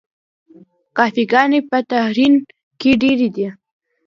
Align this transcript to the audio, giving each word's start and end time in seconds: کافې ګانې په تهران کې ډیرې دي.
کافې 0.97 1.23
ګانې 1.31 1.59
په 1.69 1.77
تهران 1.89 2.33
کې 2.79 2.91
ډیرې 3.01 3.27
دي. 3.35 3.47